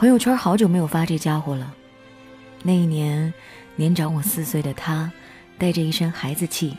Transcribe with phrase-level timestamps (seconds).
[0.00, 1.74] 朋友圈好久没有发这家伙了。
[2.62, 3.34] 那一年，
[3.76, 5.12] 年长我四岁的他，
[5.58, 6.74] 带着一身孩子气，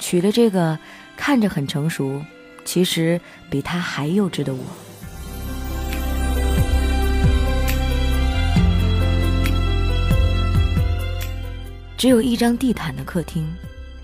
[0.00, 0.76] 娶了这个
[1.16, 2.20] 看着很成熟，
[2.64, 4.64] 其实比他还幼稚的我。
[11.96, 13.46] 只有一张地毯的客厅，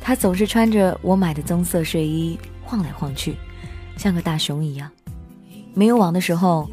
[0.00, 3.36] 他总是穿着我买的棕色睡衣晃来晃去，
[3.96, 4.90] 像个大熊一样。
[5.74, 6.68] 没有网的时候，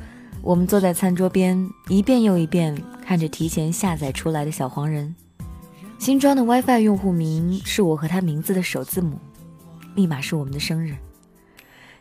[0.45, 5.15] 我们坐在餐桌边，一遍又一遍看着提前下载出来的小黄人。
[5.97, 9.17] 新装的 WiFi 用户名是我和他名字的首字母，
[9.95, 10.95] 密码是我们的生日。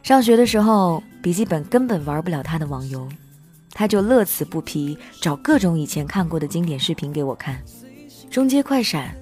[0.03, 3.09] 上学的时候，笔记本根本玩不了他的网游，
[3.73, 7.59] 他就乐此不疲，找各种以前看过的经典视频给我看。
[8.31, 9.17] 中街快闪、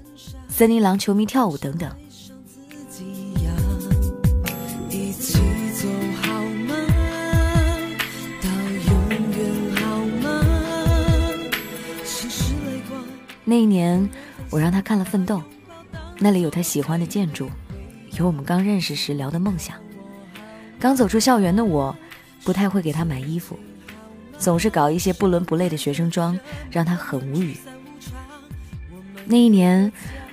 [0.48, 1.89] 森林狼球迷跳舞等等。
[14.53, 15.39] 我让他看了《奋斗》，
[16.19, 17.48] 那里有他喜欢的建筑，
[18.19, 19.75] 有我们刚认识时聊的梦想。
[20.78, 21.97] 刚走出校园的我，
[22.44, 23.59] 不太会给他买衣服，
[24.36, 26.39] 总是搞一些不伦不类的学生装，
[26.70, 27.56] 让他很无语。
[29.25, 29.91] 那一年，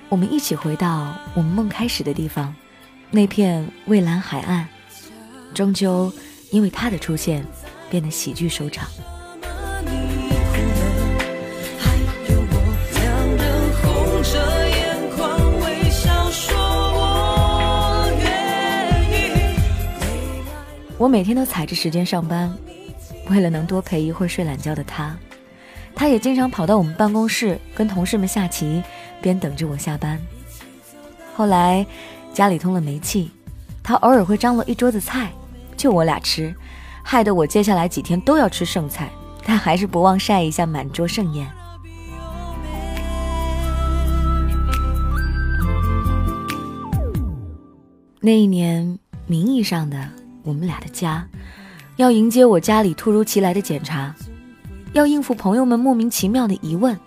[0.10, 2.54] 我们一起回到我们梦开始的地方，
[3.12, 4.68] 那片蔚蓝海岸，
[5.54, 6.12] 终究
[6.52, 7.46] 因为他的出现，
[7.90, 8.86] 变得喜剧收场。
[21.00, 22.54] 我每天都踩着时间上班，
[23.30, 25.16] 为了能多陪一会儿睡懒觉的他。
[25.96, 28.84] 他也经常跑到我们办公室跟同事们下棋，
[29.22, 30.20] 边等着我下班。
[31.34, 31.86] 后来
[32.34, 33.32] 家里通了煤气，
[33.82, 35.32] 他偶尔会张罗一桌子菜，
[35.78, 36.54] 就我俩吃，
[37.02, 39.10] 害得我接下来几天都要吃剩菜，
[39.46, 41.50] 但还是不忘晒一下满桌盛宴。
[48.20, 49.98] 那一年，名义上的
[50.44, 51.28] 我们俩的家，
[51.98, 54.14] 要迎接我家里突如其来的检查。
[54.94, 56.98] 要应付朋友们莫名其妙的疑问，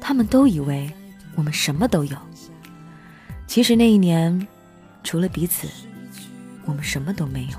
[0.00, 0.92] 他们都以为
[1.34, 2.16] 我们什么都有。
[3.46, 4.46] 其实那一年，
[5.02, 5.66] 除了彼此，
[6.66, 7.56] 我们什么都没有。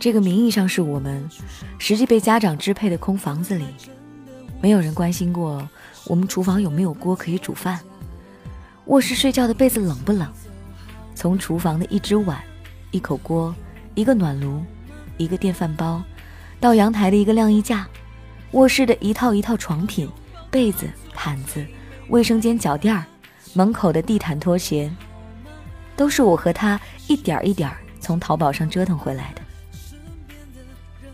[0.00, 1.28] 这个名义上是我们，
[1.78, 3.66] 实际被家长支配的空房子里，
[4.60, 5.68] 没有人关心过
[6.06, 7.78] 我们厨房有没有锅可以煮饭，
[8.86, 10.32] 卧室睡觉的被子冷不冷，
[11.14, 12.42] 从厨房的一只碗、
[12.92, 13.52] 一口锅、
[13.96, 14.62] 一个暖炉、
[15.16, 16.00] 一个电饭煲。
[16.60, 17.88] 到阳台的一个晾衣架，
[18.52, 20.08] 卧室的一套一套床品、
[20.48, 21.66] 被子、毯子，
[22.08, 23.04] 卫生间脚垫儿，
[23.52, 24.88] 门口的地毯、拖鞋，
[25.96, 29.42] 都是我和他一点儿一点儿从淘宝上折腾回来的。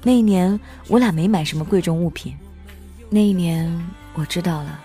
[0.03, 2.37] 那一年，我俩没买什么贵重物品。
[3.09, 3.67] 那一年，
[4.13, 4.79] 我知道了，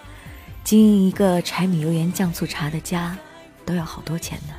[0.64, 3.18] 经营一个柴米油盐酱醋茶的家，
[3.66, 4.54] 都要好多钱呢。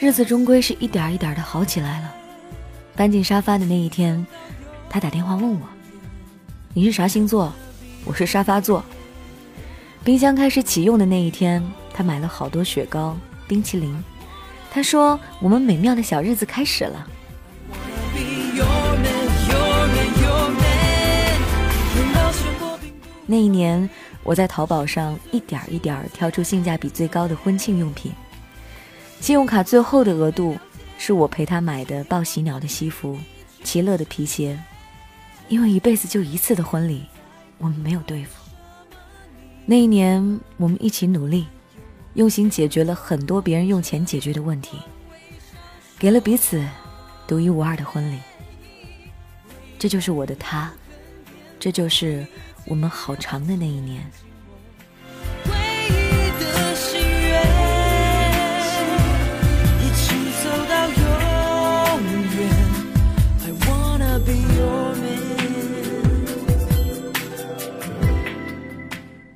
[0.00, 2.10] 日子终归是一点一点的好起来了。
[2.96, 4.26] 搬进沙发的那一天，
[4.88, 5.68] 他打电话问我
[6.72, 7.52] ：“你是啥星座？”
[8.06, 8.82] 我是沙发座。
[10.02, 11.62] 冰箱开始启用的那一天，
[11.92, 13.14] 他买了好多雪糕、
[13.46, 14.02] 冰淇淋。
[14.70, 17.06] 他说：“我们美妙的小日子开始了。”
[23.30, 23.88] 那一年，
[24.22, 28.10] 我在淘宝上一点儿一点儿挑出性价比最高的婚庆用品。
[29.20, 30.56] 信用卡最后的额度，
[30.96, 33.18] 是我陪他买的报喜鸟的西服、
[33.62, 34.58] 奇乐的皮鞋，
[35.48, 37.04] 因为一辈子就一次的婚礼，
[37.58, 38.30] 我们没有对付。
[39.66, 41.46] 那一年，我们一起努力，
[42.14, 44.78] 用心解决了很多别人用钱解决的问题，
[45.98, 46.64] 给了彼此
[47.26, 48.18] 独一无二的婚礼。
[49.78, 50.72] 这就是我的他，
[51.60, 52.26] 这就是
[52.66, 54.04] 我们好长的那一年。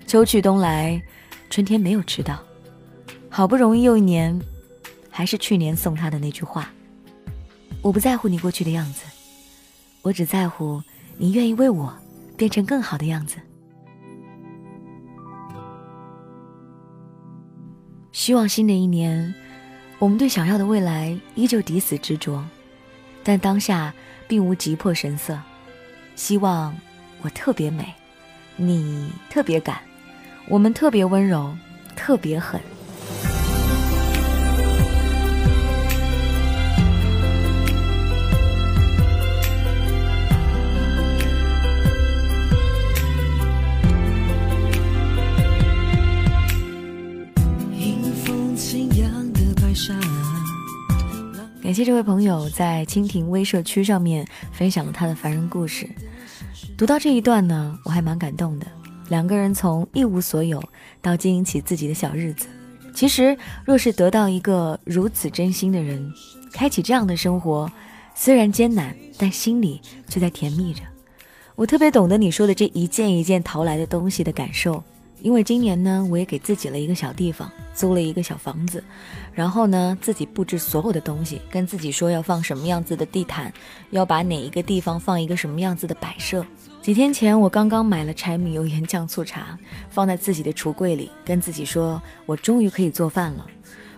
[0.06, 1.02] 秋去冬来，
[1.48, 2.38] 春天没有迟到。
[3.30, 4.38] 好不容易又一年，
[5.10, 6.70] 还是去年送他的那句话
[7.80, 9.04] ：“我不在乎你过去的样子，
[10.02, 10.82] 我只在乎
[11.16, 11.90] 你愿意为我
[12.42, 13.36] 变成更好的样子。”
[18.10, 19.32] 希望新的一年，
[20.00, 22.44] 我们对想要的未来依旧抵死执着，
[23.22, 23.94] 但当下
[24.26, 25.38] 并无急迫神色。
[26.16, 26.76] 希望
[27.20, 27.94] 我特别美，
[28.56, 29.78] 你特别敢，
[30.48, 31.56] 我们特别温柔，
[31.94, 32.60] 特别狠。
[51.72, 55.88] 感谢这位朋友在蜻蜓微社区上面分享了他的凡人故事。
[56.76, 58.66] 读到这一段呢，我还蛮感动的。
[59.08, 60.62] 两个人从一无所有
[61.00, 62.46] 到经营起自己的小日子，
[62.94, 63.34] 其实
[63.64, 66.12] 若是得到一个如此真心的人，
[66.52, 67.72] 开启这样的生活，
[68.14, 69.80] 虽然艰难，但心里
[70.10, 70.82] 却在甜蜜着。
[71.54, 74.84] 我特别懂得你说的这一件一件淘来的东西的感受。
[75.22, 78.82] 因为今年呢，我也给自己了一个小地方，租了一个小房子，
[79.32, 83.52] 然后呢，自己布置所有的东西，跟自己说要放什么样子的地毯，
[83.90, 86.44] 要把哪一个地方放一个什么样子的摆设。
[86.82, 89.56] 几天前，我刚刚买了柴米油盐酱醋茶，
[89.88, 93.46] 放在自己的橱柜里，跟自己说，我终于可以做饭了。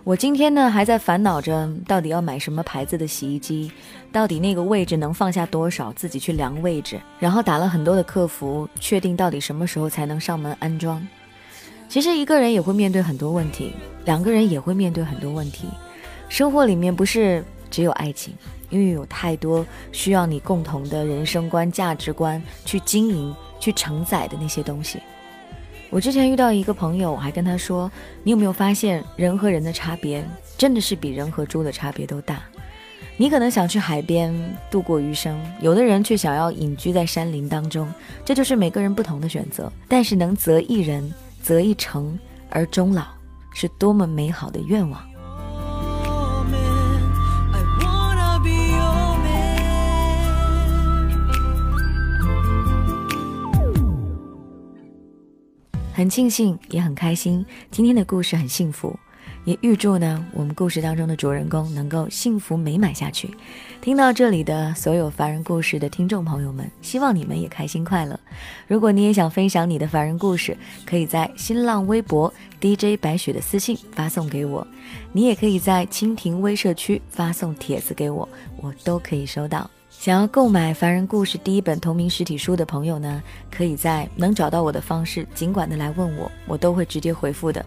[0.05, 3.73] 我今天呢还在烦恼着到底要买什么牌子的洗衣机，
[4.13, 11.07] 到底那个位置能放下多少，自己去量位置，然后打了很多的客服，确定到底什么时候才能上门安装。
[11.89, 13.73] 其实一个人也会面对很多问题，
[14.05, 15.69] 两个人也会面对很多问题。
[16.29, 18.35] 生活里面不是只有爱情，
[18.69, 25.01] 因为有太多需要你共同的人生观、价值观去经营、去承载的那些东西。
[25.95, 27.89] 我之前遇到一个朋友，我还跟他说
[28.25, 32.43] ：“你有没有发现，人和人的差别真的是比人和猪的差别都大？
[33.17, 34.35] 你可能想去海边
[34.69, 37.89] 度过余生，有的人却想要隐居在山林当中，
[38.25, 39.73] 这就是每个人不同的选择。
[39.87, 42.19] 但是能择一人，择一城
[42.51, 43.05] 而终老，
[43.55, 45.01] 是多么美好的愿望。”
[56.05, 58.95] 很庆幸，也很开心，今天的故事很幸福，
[59.47, 63.31] 也预祝呢我们故事当中的主人公能够幸福美满下去。
[63.81, 68.21] 听到这里的所有凡人故事的听众朋友们，希望你们也开心快乐。
[68.69, 70.55] 如果你也想分享你的凡人故事，
[70.85, 72.31] 可以在新浪微博
[72.61, 74.67] DJ 白雪的私信发送给我，
[75.11, 78.29] 你也可以在蜻蜓微社区发送帖子给我，
[78.61, 79.71] 我都可以收到。
[80.05, 87.65] 想要购买《凡人故事》第一本同名实体书的朋友呢，可以在能找到我的方式，尽管的来问我，我都会直接回复的。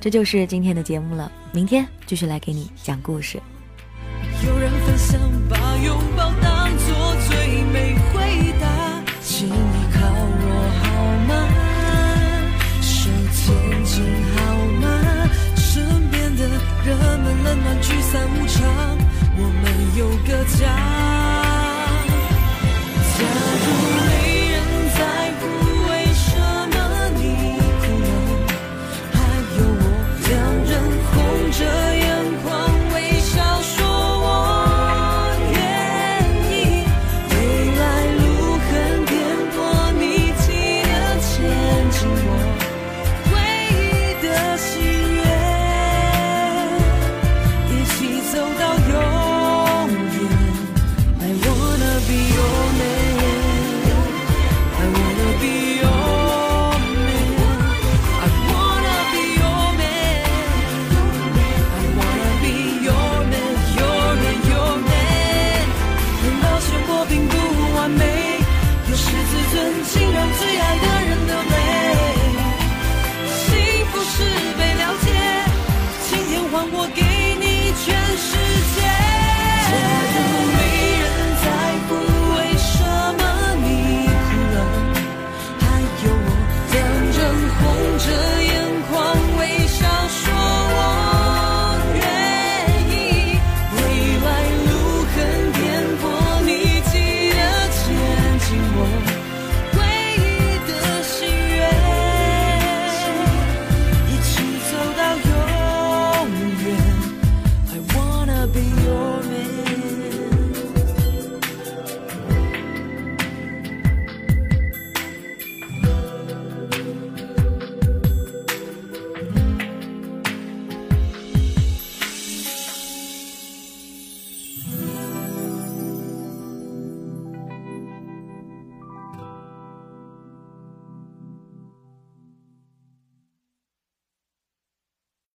[0.00, 3.40] 这就是今天的节目了，明天继续来给你讲故事。
[4.46, 9.52] 有人分享把拥抱当作最美回答，请你
[9.92, 10.46] 靠我
[10.84, 10.86] 好
[11.26, 11.32] 吗？
[12.80, 14.04] 手牵紧
[14.36, 14.38] 好
[14.80, 15.28] 吗？
[15.56, 16.46] 身边的
[16.86, 18.96] 人们冷暖聚散无常。
[19.42, 20.99] 我们有个家